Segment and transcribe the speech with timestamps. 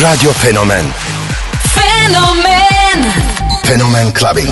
[0.00, 0.92] Radio Fenomen
[1.74, 3.04] Fenomen
[3.64, 4.48] Fenomen Clubbing.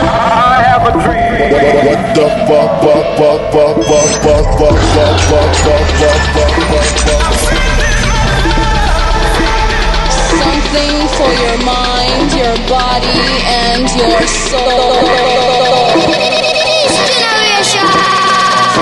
[0.00, 1.52] I have a dream.
[1.84, 6.88] What the fuck, fuck, fuck, fuck, fuck, fuck, fuck, fuck, fuck, fuck, fuck, fuck, fuck,
[7.04, 7.60] fuck.
[10.40, 15.04] Something for your mind, your body, and your soul.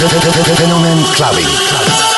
[0.00, 2.09] Fenomen Clubbing.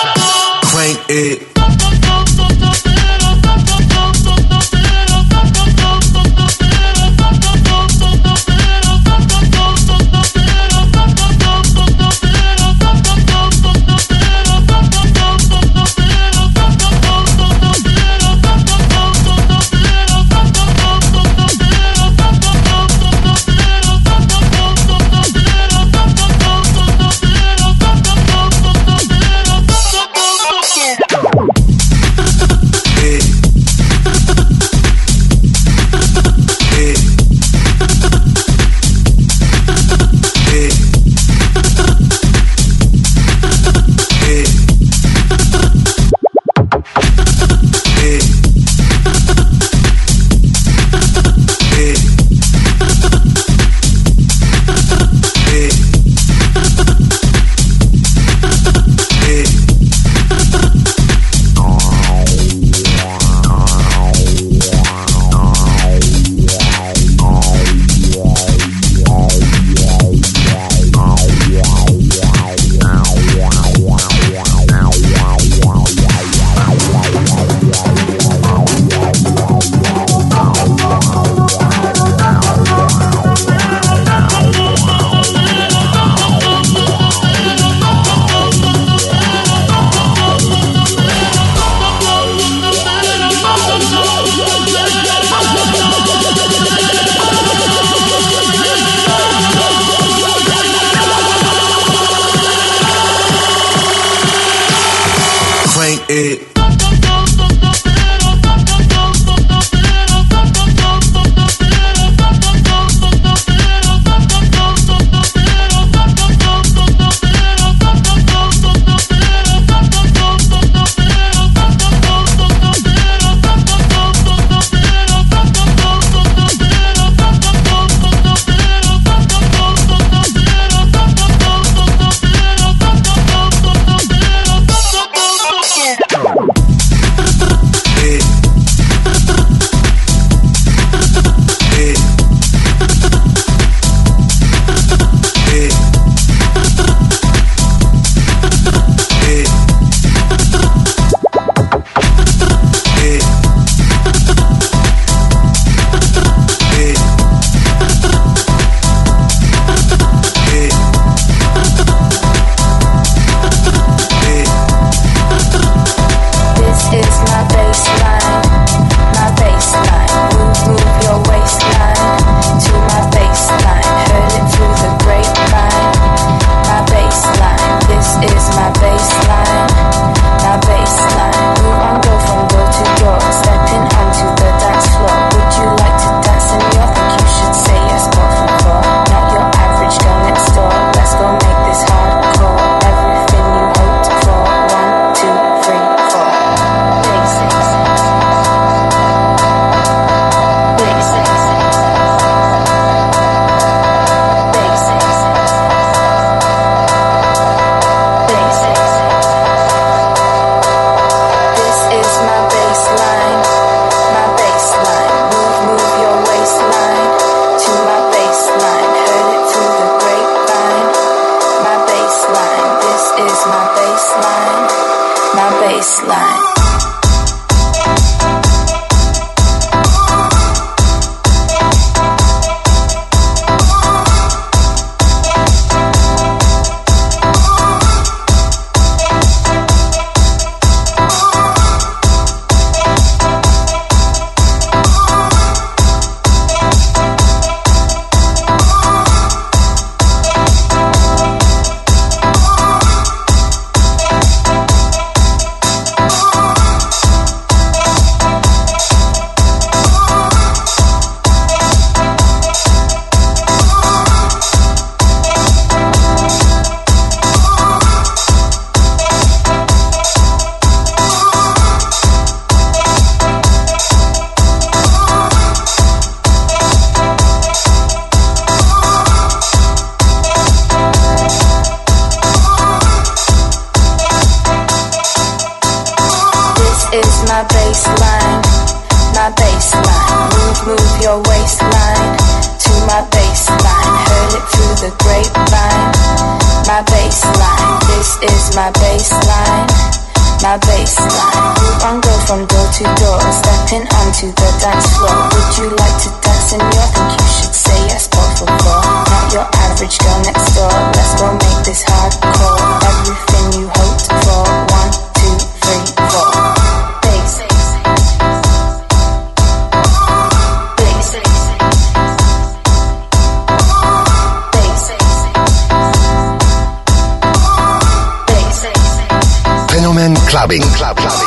[330.43, 330.63] Clubbing.
[330.75, 331.22] Club, club.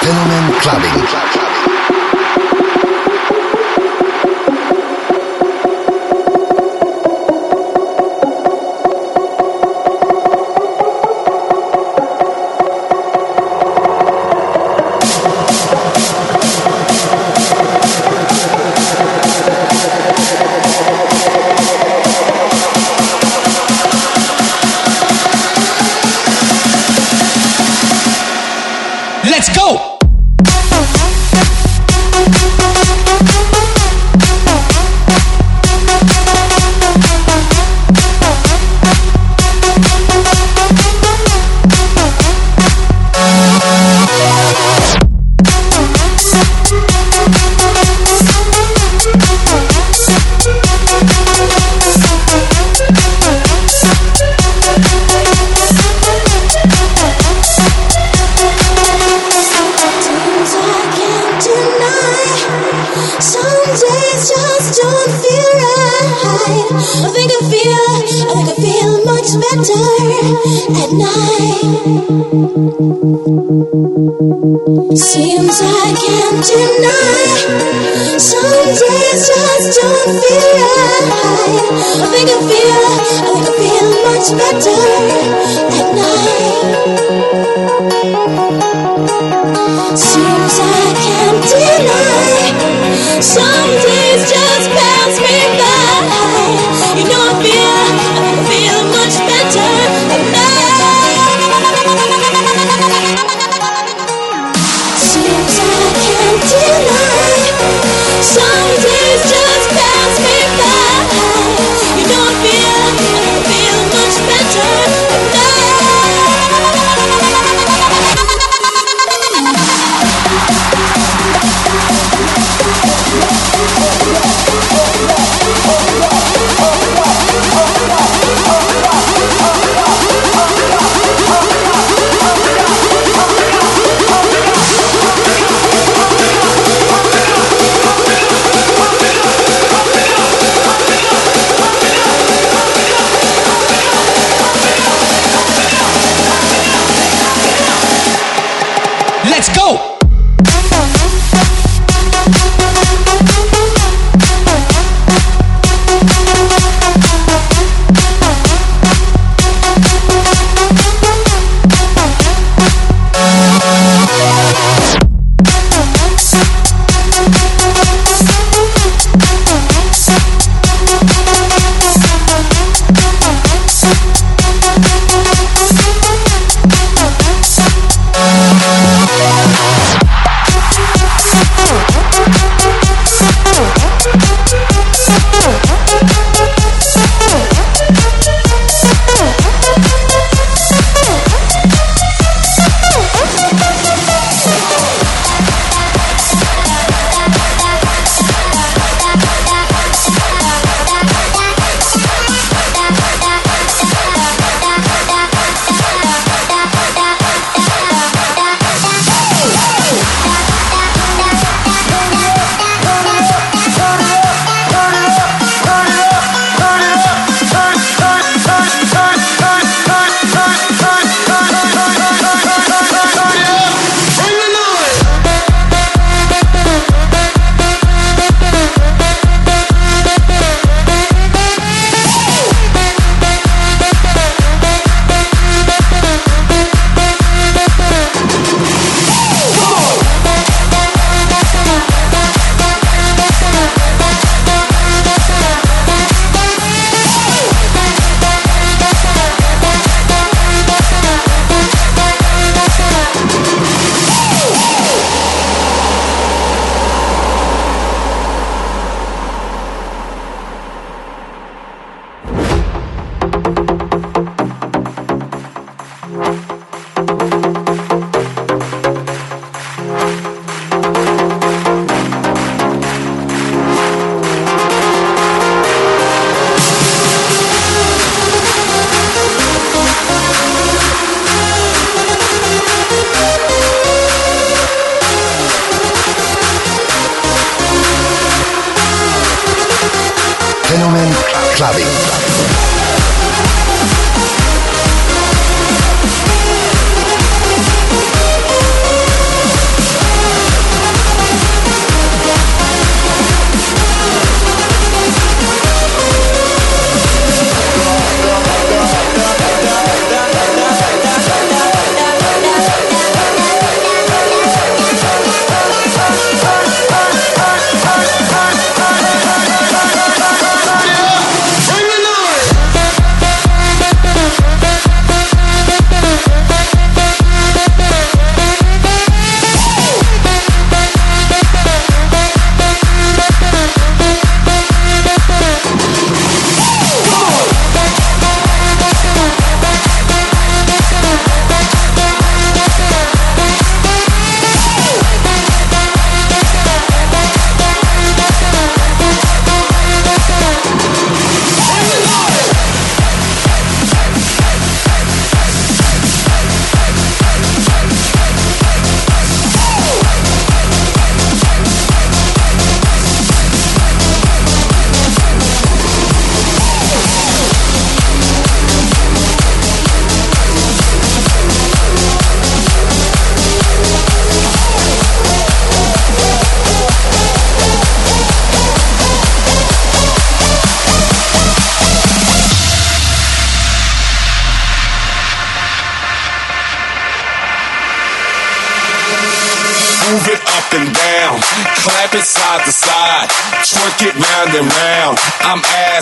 [0.00, 1.71] Fenomen Clubbing.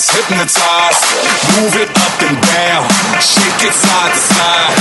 [0.01, 1.05] ass hypnotized.
[1.61, 2.89] Move it up and down,
[3.21, 4.73] shake it side to side,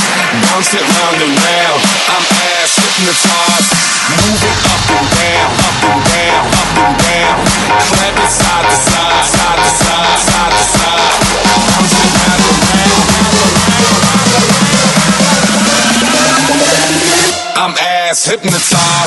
[0.47, 1.81] bounce it round and round.
[2.07, 2.23] I'm
[2.55, 3.67] ass hypnotized.
[4.15, 7.35] Move it up and down, up and down, up and down.
[7.91, 11.19] Clap it side to side, side to side, side to side.
[11.67, 13.03] Bounce it round and round.
[17.59, 18.98] I'm ass hypnotized.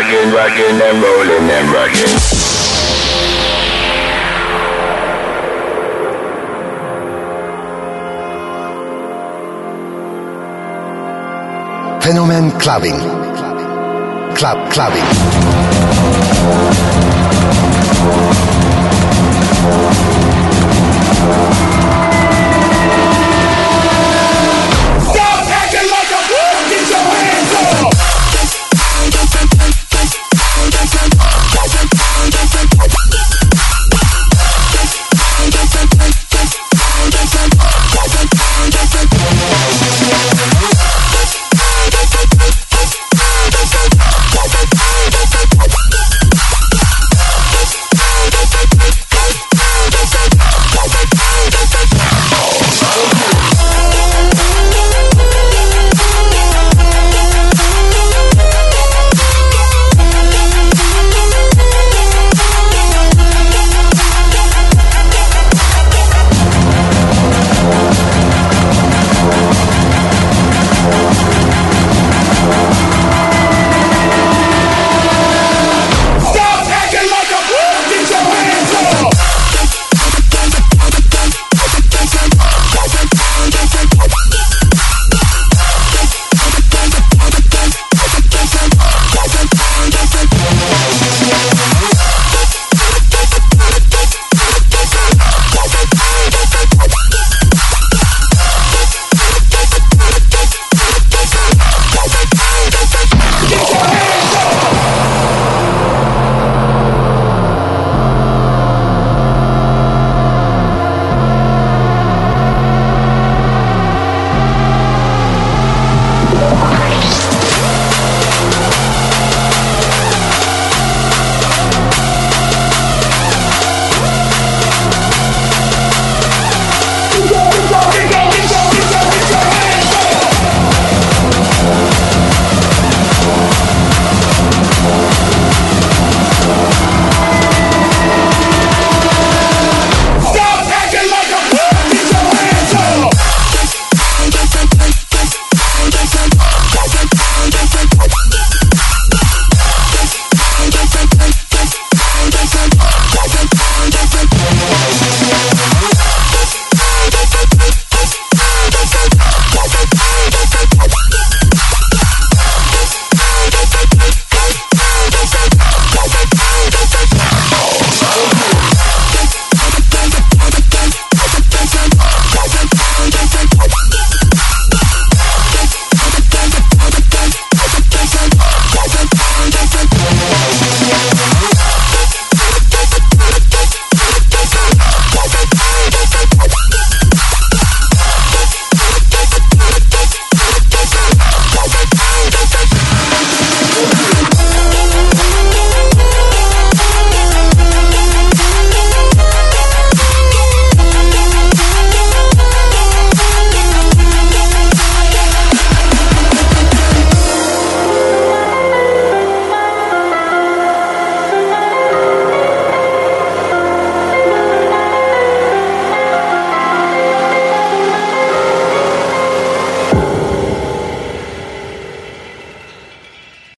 [0.00, 2.08] Rockin', rockin' and rollin' and rockin'.
[12.00, 12.98] Fenomen Clubbing.
[14.34, 15.04] Club Clubbing.